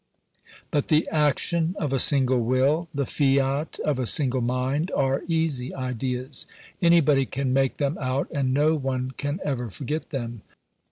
[0.71, 5.75] But the action of a single will, the fiat of a single mind, are easy
[5.75, 6.47] ideas:
[6.81, 10.41] anybody can make them out, and no one can ever forget them.